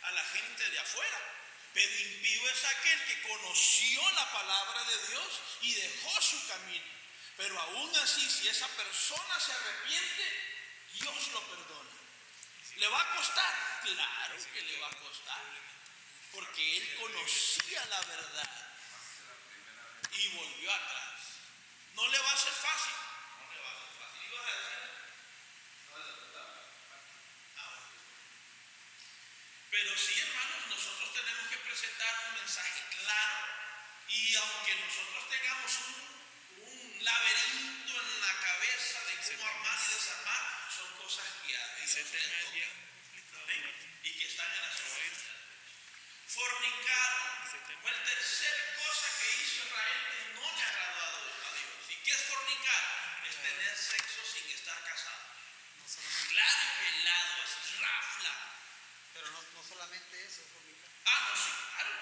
a 0.04 0.12
la 0.12 0.24
gente 0.26 0.70
de 0.70 0.80
afuera. 0.80 1.45
Pero 1.76 1.94
impío 1.94 2.50
es 2.50 2.64
aquel 2.64 3.06
que 3.06 3.22
conoció 3.24 4.12
la 4.12 4.32
palabra 4.32 4.82
de 4.86 5.08
Dios 5.10 5.42
y 5.62 5.76
dejó 5.76 6.22
su 6.22 6.48
camino. 6.48 6.86
Pero 7.36 7.60
aún 7.60 7.94
así, 7.98 8.30
si 8.30 8.48
esa 8.48 8.68
persona 8.70 9.40
se 9.42 9.52
arrepiente, 9.52 10.24
Dios 10.94 11.28
lo 11.34 11.42
perdona. 11.50 11.92
¿Le 12.78 12.88
va 12.88 13.02
a 13.02 13.16
costar? 13.18 13.82
Claro 13.84 14.36
que 14.54 14.62
le 14.62 14.80
va 14.80 14.88
a 14.88 14.96
costar. 14.96 15.44
Porque 16.32 16.78
él 16.78 16.96
conocía 16.96 17.86
la 17.88 18.02
verdad 18.04 18.68
y 20.14 20.28
volvió 20.30 20.74
atrás. 20.74 21.22
No 21.94 22.08
le 22.08 22.20
va 22.20 22.32
a 22.32 22.38
ser 22.38 22.54
fácil. 22.54 22.94
No 23.38 23.54
le 23.54 23.60
va 23.60 23.70
a 23.70 23.80
ser 23.80 23.90
fácil. 24.00 24.22
¿Ibas 24.30 24.46
a 24.46 24.56
decir? 24.56 24.80
Ah, 27.58 27.70
bueno. 27.70 27.86
Pero 29.76 29.92
sí, 29.98 30.18
hermanos, 30.22 30.68
nosotros 30.70 31.14
tenemos 31.14 31.48
que 31.50 31.58
presentar 31.58 32.16
un 32.30 32.40
mensaje 32.40 32.80
claro 32.96 33.38
y 34.08 34.36
aunque 34.36 34.74
nosotros 34.76 35.30
tengamos 35.30 35.72
un, 35.84 36.64
un 36.64 37.04
laberinto 37.04 37.92
en 37.92 38.22
la 38.22 38.40
cabeza 38.40 39.04
de 39.04 39.36
cómo 39.36 39.46
armar 39.46 39.78
y 39.84 39.94
desarmar, 39.94 40.44
son 40.72 40.88
cosas 40.96 41.26
que 41.44 41.58
a 41.58 41.76
Dios. 41.76 42.72
Y 44.04 44.12
que 44.18 44.26
están 44.28 44.48
en 44.48 44.62
la 44.62 44.72
soberanía. 44.72 45.36
Fornicar 46.28 47.12
fue 47.82 47.92
la 47.92 48.04
tercera 48.04 48.64
cosa 48.80 49.08
que 49.20 49.44
hizo 49.44 49.66
Israel 49.66 50.00
que 50.08 50.40
no 50.40 50.56
le 50.56 50.64
agradó 50.64 51.04
a 51.04 51.52
Dios. 51.52 51.84
¿Y 51.90 51.96
qué 52.04 52.12
es 52.12 52.24
fornicar? 52.32 52.84
Es 53.28 53.36
tener 53.44 53.76
sexo 53.76 54.22
sin 54.24 54.50
estar 54.56 54.80
casado. 54.88 55.36
Claro 56.32 56.60
y 56.64 56.72
pelado, 56.80 57.44
así 57.44 57.76
rafla. 57.82 58.56
pero 59.16 59.32
no, 59.32 59.42
no 59.42 59.64
eso. 59.94 60.42
Ah, 61.06 61.30
no, 61.30 61.38
sí, 61.38 61.52
claro. 61.78 61.94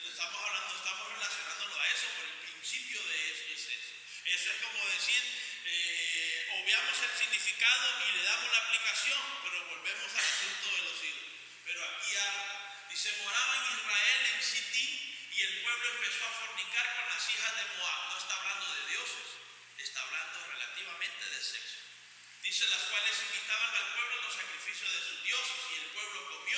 Estamos 0.00 0.40
hablando, 0.40 0.76
estamos 0.76 1.12
relacionándolo 1.12 1.76
a 1.76 1.88
eso, 1.92 2.06
por 2.16 2.24
el 2.24 2.38
principio 2.40 3.02
de 3.04 3.16
eso 3.30 3.44
es 3.52 3.64
eso. 3.68 3.94
Eso 4.24 4.50
es 4.52 4.58
como 4.64 4.80
decir, 4.88 5.20
eh, 5.66 6.62
obviamos 6.62 6.96
el 6.96 7.12
significado 7.18 8.08
y 8.08 8.16
le 8.16 8.22
damos 8.22 8.52
la 8.52 8.58
aplicación, 8.64 9.20
pero 9.44 9.68
volvemos 9.68 10.10
al 10.16 10.24
asunto 10.24 10.66
de 10.72 10.82
los 10.88 11.04
hijos. 11.04 11.28
Pero 11.64 11.84
aquí 11.84 12.16
habla, 12.16 12.86
dice, 12.88 13.12
moraba 13.20 13.54
en 13.56 13.76
Israel 13.76 14.20
en 14.32 14.42
Sitín 14.42 15.28
y 15.36 15.42
el 15.42 15.62
pueblo 15.62 15.86
empezó 16.00 16.24
a 16.24 16.38
fornicar 16.40 16.86
con 16.96 17.04
las 17.04 17.24
hijas 17.28 17.52
de 17.56 17.64
Moab. 17.76 18.00
No 18.08 18.18
está 18.18 18.34
hablando 18.40 18.74
de 18.74 18.86
dioses, 18.96 19.28
está 19.76 20.00
hablando 20.00 20.38
relativamente 20.56 21.24
de 21.28 21.40
sexo. 21.44 21.80
Dice 22.42 22.66
las 22.68 22.88
cuales 22.88 23.12
invitaban 23.28 23.74
al 23.76 23.92
pueblo 23.92 24.22
los 24.24 24.34
sacrificios 24.34 24.88
de 24.88 25.02
sus 25.04 25.22
dioses 25.24 25.60
y 25.70 25.74
el 25.84 25.86
pueblo 25.92 26.24
comió 26.30 26.49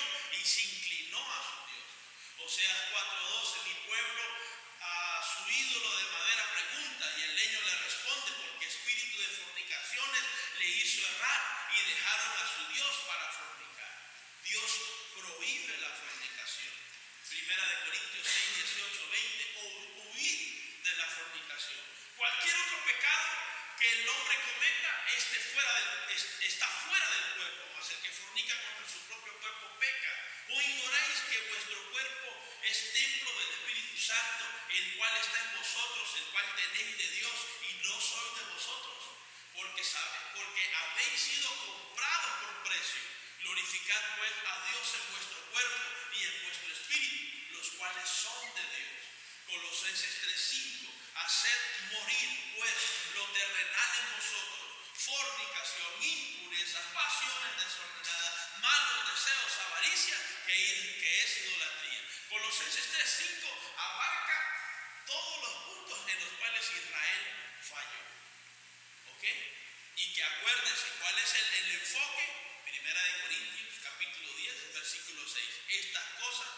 y 0.42 0.46
se 0.46 0.60
inclinó 0.62 1.20
a 1.20 1.38
sus 1.42 1.60
dioses. 1.70 1.98
Oseas 2.38 2.78
4:12, 2.90 3.68
mi 3.68 3.74
pueblo 3.86 4.22
a 4.80 5.22
su 5.22 5.50
ídolo 5.50 5.96
de 5.98 6.04
madera 6.12 6.44
pregunta 6.52 7.14
y 7.16 7.22
el 7.22 7.36
leño 7.36 7.60
le 7.62 7.76
responde 7.78 8.32
porque 8.42 8.66
espíritu 8.66 9.20
de 9.20 9.28
fornicaciones 9.28 10.22
le 10.58 10.66
hizo 10.66 11.06
errar 11.08 11.70
y 11.76 11.90
dejaron 11.94 12.32
a 12.42 12.46
su 12.56 12.72
Dios 12.72 12.94
para 13.06 13.30
fornicar. 13.32 13.94
Dios 14.42 14.70
prohíbe 15.14 15.76
la 15.78 15.90
fornicación. 15.90 16.74
Primera 17.28 17.66
de 17.66 17.84
Corintios 17.86 18.26
6, 18.26 18.56
18, 18.56 19.08
20, 19.10 19.52
o 19.56 20.10
huir 20.10 20.82
de 20.82 20.96
la 20.96 21.06
fornicación. 21.06 21.80
Cualquier 22.16 22.56
otro 22.56 22.84
pecado 22.84 23.28
que 23.78 23.88
el 23.90 24.08
hombre 24.08 24.36
cometa 24.42 25.04
este 25.16 25.38
fuera 25.54 25.72
del- 25.74 26.10
es- 26.16 26.28
está 26.42 26.66
fuera 26.68 27.08
del 27.10 27.34
cuerpo, 27.36 27.62
mas 27.76 27.90
el 27.90 27.98
que 28.02 28.10
fornica 28.10 28.54
contra 28.62 28.92
su 28.92 28.98
propio 29.06 29.32
cuerpo 29.40 29.78
peca. 29.78 30.12
¿O 30.50 30.60
ignoráis 30.60 31.18
que 31.30 31.38
vuestro 31.48 31.90
cuerpo 31.90 32.28
es 32.62 32.92
templo 32.92 33.30
del 33.40 33.50
Espíritu 33.50 33.96
Santo, 33.98 34.44
el 34.68 34.96
cual 34.96 35.16
está 35.16 35.38
en 35.40 35.56
vosotros, 35.58 36.08
el 36.16 36.24
cual 36.32 36.46
tenéis 36.56 36.98
de 36.98 37.08
Dios 37.16 37.38
y 37.70 37.74
no 37.86 38.00
sois 38.00 38.36
de 38.36 38.44
vosotros? 38.52 39.04
Porque 39.54 39.82
sabe, 39.84 40.18
porque 40.34 40.74
habéis 40.76 41.20
sido 41.20 41.48
comprados 41.66 42.32
por 42.42 42.62
precio. 42.70 43.00
Glorificad 43.40 44.02
pues 44.18 44.32
a 44.46 44.54
Dios 44.70 44.86
en 44.94 45.10
vuestro 45.12 45.40
cuerpo 45.50 45.82
y 46.14 46.24
en 46.24 46.42
vuestro 46.44 46.72
espíritu, 46.72 47.54
los 47.56 47.68
cuales 47.72 48.08
son 48.08 48.54
de 48.54 48.62
Dios. 48.76 49.02
Colosenses 49.46 50.20
3:5 50.22 50.92
Haced 51.14 51.60
morir 51.92 52.54
pues 52.56 52.74
lo 53.14 53.24
terrenal 53.32 53.90
en 54.00 54.16
vosotros, 54.16 54.70
fornicación, 54.96 56.02
impurezas, 56.02 56.84
pasiones 56.94 57.56
desordenadas, 57.62 58.58
malos 58.58 59.12
deseos, 59.12 59.52
avaricia, 59.66 60.16
que 60.46 60.54
es, 60.72 60.78
que 61.02 61.22
es 61.24 61.36
idolatría. 61.44 62.00
Colosenses 62.30 62.86
3:5 62.92 63.74
abarca 63.76 64.38
todos 65.06 65.40
los 65.42 65.54
puntos 65.66 65.98
en 66.08 66.20
los 66.24 66.32
cuales 66.38 66.64
Israel 66.70 67.22
falló. 67.60 68.02
¿Ok? 69.12 69.24
Y 69.96 70.14
que 70.14 70.22
acuérdense 70.24 70.86
cuál 70.98 71.18
es 71.18 71.34
el, 71.34 71.54
el 71.64 71.70
enfoque. 71.80 72.24
Primera 72.64 73.02
de 73.02 73.20
Corintios, 73.20 73.74
capítulo 73.82 74.32
10, 74.34 74.72
versículo 74.74 75.28
6. 75.28 75.44
Estas 75.68 76.04
cosas 76.20 76.48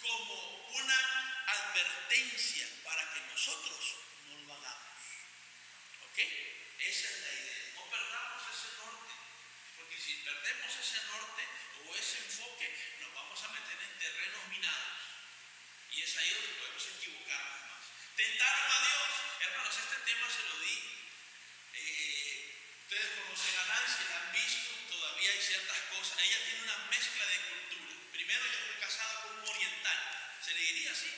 como 0.00 0.66
una 0.78 1.44
advertencia 1.46 2.66
para 2.84 3.02
que 3.12 3.20
nosotros 3.32 3.96
no 4.28 4.36
lo 4.46 4.54
hagamos. 4.54 5.00
¿Ok? 6.06 6.18
Esa 6.78 7.08
es 7.08 7.20
la 7.20 7.32
idea. 7.32 7.72
No 7.74 7.90
perdamos 7.90 8.42
ese 8.52 8.76
norte. 8.78 9.12
Porque 9.76 9.98
si 9.98 10.14
perdemos 10.22 10.70
ese 10.76 11.02
norte 11.06 11.42
o 11.86 11.94
ese 11.96 12.18
enfoque, 12.18 12.96
nos 13.00 13.12
vamos 13.14 13.42
a 13.42 13.48
meter 13.48 13.78
en 13.82 13.98
terrenos 13.98 14.46
minados. 14.48 14.98
Y 15.90 16.02
es 16.02 16.16
ahí 16.16 16.30
donde 16.30 16.48
podemos 16.60 16.86
equivocarnos 16.86 17.60
más. 17.68 17.84
Tentaron 18.16 18.70
a 18.70 18.80
Dios. 18.86 19.12
Hermanos, 19.40 19.76
este 19.78 19.96
tema 20.12 20.26
se 20.30 20.42
lo 20.48 20.58
di. 20.60 20.78
Eh, 21.74 22.76
ustedes 22.86 23.10
conocen 23.18 23.58
a 23.58 23.64
Nancy, 23.66 24.04
la 24.08 24.16
han 24.22 24.32
visto. 24.32 24.70
Todavía 24.90 25.30
hay 25.32 25.40
ciertas 25.42 25.78
cosas. 25.90 26.18
Ella 26.22 26.44
tiene 26.44 26.62
una 26.62 26.76
mezcla 26.90 27.26
de 27.26 27.36
cultura. 27.48 27.94
Primero, 28.12 28.44
ella 28.44 28.60
fue 28.66 28.78
casada 28.80 29.22
con 29.22 29.38
un 29.40 29.48
oriental. 29.48 29.98
¿Se 30.44 30.52
le 30.54 30.60
diría 30.60 30.92
así? 30.92 31.10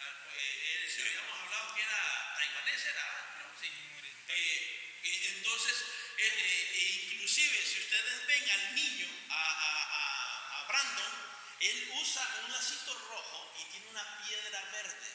Ah, 0.00 0.28
eh, 0.36 0.84
eh, 0.84 0.90
si 0.94 1.02
habíamos 1.02 1.38
hablado 1.40 1.74
que 1.74 1.82
era 1.82 2.34
taiwanés, 2.36 2.84
era. 2.86 3.36
¿no? 3.40 3.60
Sí. 3.60 3.68
Eh, 4.28 5.00
eh, 5.02 5.20
entonces, 5.36 5.76
eh, 6.18 6.26
eh, 6.26 6.70
eh, 6.72 7.08
inclusive 7.12 7.62
si 7.66 7.80
ustedes 7.80 8.26
ven 8.26 8.50
al 8.50 8.74
niño, 8.74 9.08
a, 9.30 9.34
a- 9.34 9.84
a- 9.98 10.60
a 10.60 10.68
Brandon, 10.68 11.12
él 11.60 11.90
usa 11.94 12.22
un 12.44 12.52
lacito 12.52 12.94
rojo 12.94 13.54
y 13.60 13.64
tiene 13.72 13.86
una 13.88 14.26
piedra 14.26 14.62
verde. 14.72 15.10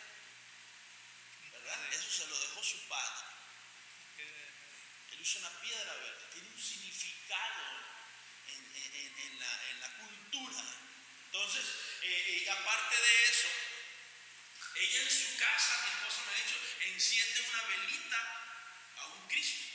¿Verdad? 1.51 1.93
Eso 1.93 2.09
se 2.09 2.27
lo 2.27 2.39
dejó 2.39 2.63
su 2.63 2.76
padre. 2.87 3.25
Él 5.11 5.21
usa 5.21 5.39
una 5.41 5.61
piedra 5.61 5.93
verde, 5.95 6.27
tiene 6.33 6.49
un 6.49 6.61
significado 6.61 7.63
en, 8.47 8.75
en- 8.75 9.39
la, 9.39 9.69
en 9.71 9.79
la 9.81 9.89
cultura. 9.97 10.63
Entonces, 11.25 11.65
eh, 12.01 12.43
eh, 12.45 12.49
aparte 12.49 12.95
de 12.95 13.23
eso, 13.29 13.47
ella 14.75 15.01
en 15.01 15.09
su 15.11 15.37
casa, 15.37 15.81
mi 15.83 15.89
esposa 15.91 16.21
me 16.25 16.31
ha 16.33 16.43
dicho, 16.45 16.57
enciende 16.93 17.41
una 17.49 17.61
velita 17.63 18.19
a 18.97 19.07
un 19.07 19.27
Cristo. 19.27 19.65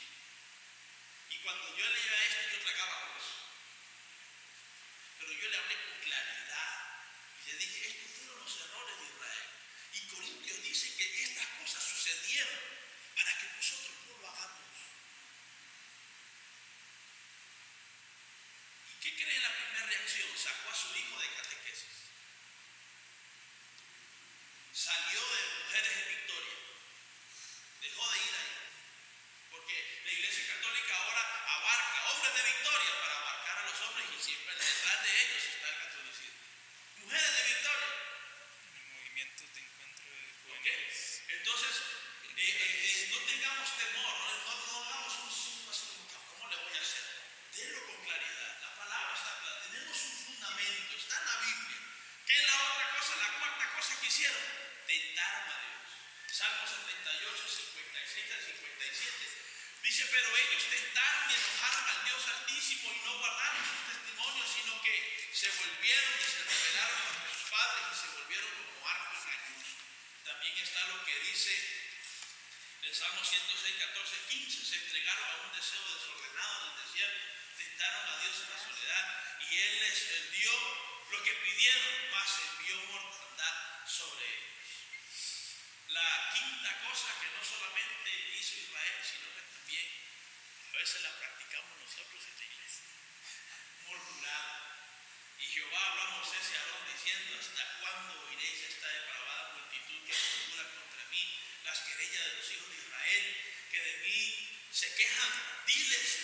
Y 1.29 1.37
cuando 1.39 1.77
yo 1.77 1.89
leía 1.89 2.23
esto, 2.27 2.57
yo 2.57 2.63
tragaba 2.63 3.07
con 3.07 3.17
eso. 3.17 3.35
Pero 5.19 5.31
yo 5.33 5.49
le 5.49 5.57
hablé 5.57 5.75
con 5.75 5.99
claridad. 6.03 6.71
Y 7.45 7.51
le 7.51 7.57
dije, 7.57 7.87
estos 7.87 8.12
que 87.19 87.29
no 87.35 87.43
solamente 87.43 88.09
hizo 88.37 88.59
Israel, 88.59 88.99
sino 89.03 89.27
que 89.35 89.43
también 89.43 89.87
a 90.73 90.77
veces 90.77 91.01
la 91.01 91.17
practicamos 91.19 91.77
nosotros 91.79 92.21
en 92.27 92.37
la 92.39 92.45
iglesia. 92.45 92.85
Murmurar. 93.85 94.45
Y 95.39 95.45
Jehová 95.45 95.79
habló 95.87 96.01
a 96.01 96.11
Moisés 96.17 96.49
y 96.49 96.91
diciendo, 96.93 97.37
¿hasta 97.39 97.79
cuándo 97.79 98.27
oiréis 98.27 98.61
esta 98.63 98.87
depravada 98.87 99.53
multitud 99.53 99.99
que 100.07 100.15
murmura 100.15 100.63
contra 100.73 101.03
mí 101.11 101.23
las 101.63 101.79
querellas 101.79 102.25
de 102.25 102.33
los 102.37 102.51
hijos 102.51 102.69
de 102.69 102.77
Israel, 102.77 103.25
que 103.71 103.79
de 103.79 103.97
mí 104.03 104.67
se 104.71 104.95
quejan? 104.95 105.31
Diles 105.67 106.22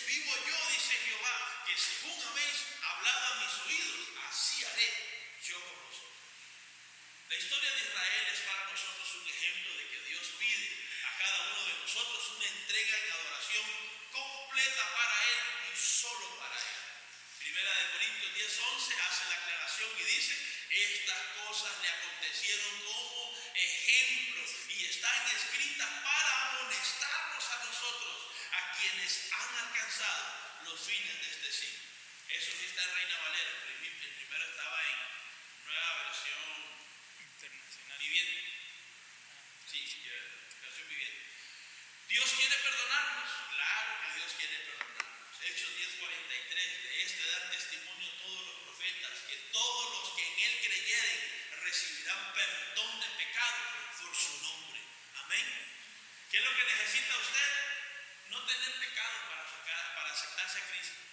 gracias 60.50 60.64
a 60.64 60.72
Cristo. 60.72 61.09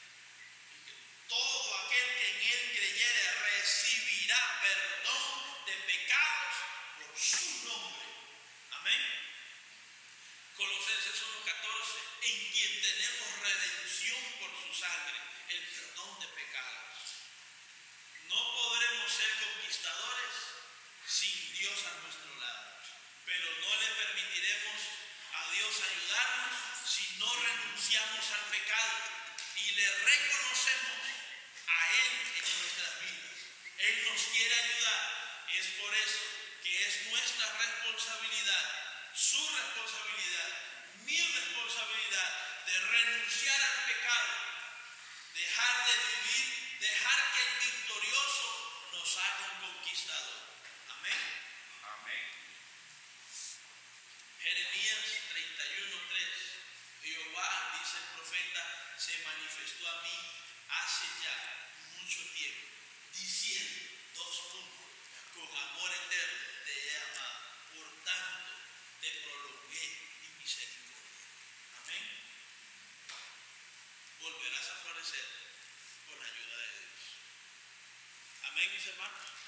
English 78.68 78.92
and 78.92 79.00
one. 79.00 79.47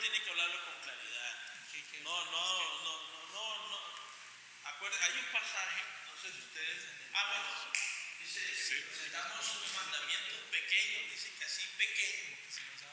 tiene 0.00 0.22
que 0.22 0.30
hablarlo 0.30 0.64
con 0.64 0.80
claridad. 0.82 1.36
No, 2.02 2.24
no, 2.24 2.82
no, 2.82 2.94
no, 3.32 3.68
no. 3.68 3.80
Acuérdense, 4.64 5.04
hay 5.04 5.18
un 5.18 5.32
pasaje, 5.32 5.82
no 6.06 6.16
sé 6.16 6.32
si 6.32 6.38
ustedes. 6.40 6.88
Ah, 7.12 7.26
bueno, 7.28 7.48
dice: 8.20 8.40
presentamos 8.88 9.46
un 9.46 9.74
mandamiento 9.76 10.50
pequeño, 10.50 10.98
dice 11.10 11.30
que 11.38 11.44
así 11.44 11.66
pequeño 11.76 12.36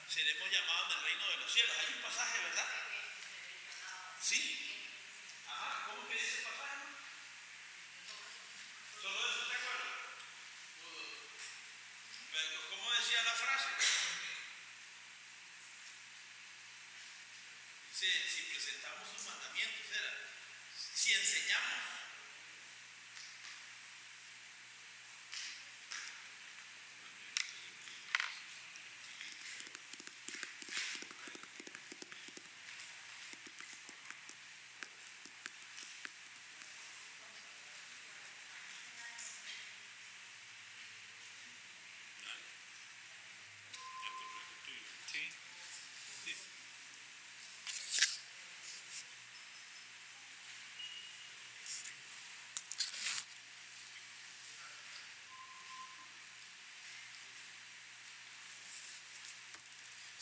seremos 0.10 0.51
llamados 0.51 0.89
del 0.89 1.03
reino 1.03 1.30
de 1.30 1.38
los 1.38 1.51
cielos. 1.51 1.78
Hay 1.80 1.93
un 1.95 2.01
pasaje, 2.01 2.39
¿verdad? 2.43 2.70
Sí, 4.22 4.57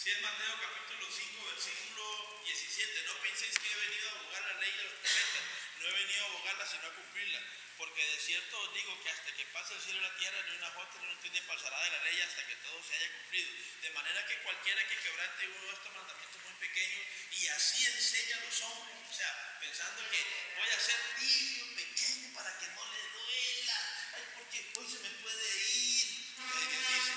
Si 0.05 0.11
es 0.11 0.21
Mateo 0.21 0.53
capítulo 0.61 1.09
5, 1.09 1.49
versículo 1.49 2.05
17, 2.45 3.09
no 3.09 3.17
penséis 3.25 3.57
que 3.57 3.73
he 3.73 3.89
venido 3.89 4.05
a 4.05 4.11
abogar 4.13 4.43
la 4.53 4.61
ley 4.61 4.71
de 4.77 4.83
los 4.83 4.93
profetas, 5.01 5.45
no 5.81 5.87
he 5.89 5.93
venido 5.97 6.21
a 6.21 6.27
abogarla 6.29 6.65
sino 6.69 6.85
a 6.85 6.93
cumplirla, 6.93 7.41
porque 7.75 8.05
de 8.05 8.19
cierto 8.21 8.53
os 8.53 8.73
digo 8.75 9.01
que 9.01 9.09
hasta 9.09 9.33
que 9.33 9.45
pase 9.49 9.73
el 9.73 9.81
cielo 9.81 9.97
y 9.97 10.03
la 10.03 10.15
tierra, 10.15 10.45
ni 10.45 10.57
una 10.61 10.69
jota 10.77 11.01
ni 11.01 11.09
un 11.09 11.19
tilde 11.25 11.41
pasará 11.49 11.81
de 11.81 11.89
la 11.89 12.03
ley 12.03 12.21
hasta 12.21 12.45
que 12.45 12.55
todo 12.57 12.77
se 12.85 12.93
haya 12.93 13.17
cumplido. 13.17 13.49
De 13.81 13.89
manera 13.97 14.25
que 14.27 14.37
cualquiera 14.45 14.87
que 14.87 14.95
quebrante 15.01 15.47
uno 15.47 15.65
de 15.65 15.73
estos 15.73 15.93
mandamientos 15.97 16.41
muy 16.43 16.53
pequeños 16.53 17.01
y 17.41 17.47
así 17.47 17.85
enseña 17.87 18.37
a 18.37 18.45
los 18.45 18.61
hombres, 18.61 19.09
o 19.09 19.11
sea, 19.11 19.57
pensando 19.59 20.05
que 20.11 20.21
voy 20.53 20.69
a 20.69 20.79
ser 20.85 21.01
tibio, 21.17 21.65
pequeño, 21.81 22.29
para 22.37 22.53
que 22.59 22.67
no 22.77 22.85
le 22.93 23.01
duela, 23.09 23.77
ay, 24.21 24.23
porque 24.37 24.69
hoy 24.69 24.85
se 24.85 24.99
me 25.01 25.09
puede 25.25 25.49
ir. 25.65 26.29
Ay, 26.37 26.65
que 26.69 26.77
dice, 26.93 27.13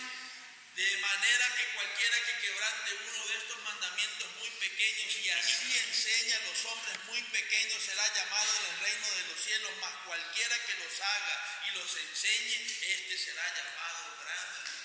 de 0.72 0.96
manera 1.04 1.52
que 1.52 1.67
cualquiera 1.78 2.16
que 2.26 2.40
quebrante 2.42 2.90
uno 3.06 3.26
de 3.28 3.36
estos 3.38 3.58
mandamientos 3.62 4.28
muy 4.40 4.50
pequeños 4.50 5.14
y 5.14 5.30
así 5.30 5.78
enseña 5.78 6.36
a 6.36 6.50
los 6.50 6.64
hombres 6.64 6.98
muy 7.06 7.22
pequeños 7.30 7.80
será 7.84 8.02
llamado 8.14 8.50
en 8.58 8.74
el 8.74 8.80
reino 8.80 9.06
de 9.14 9.22
los 9.30 9.38
cielos, 9.38 9.70
mas 9.80 9.94
cualquiera 10.04 10.58
que 10.66 10.74
los 10.74 11.00
haga 11.00 11.62
y 11.70 11.78
los 11.78 11.96
enseñe, 11.96 12.66
este 12.82 13.16
será 13.16 13.46
llamado 13.54 14.10
grande 14.24 14.77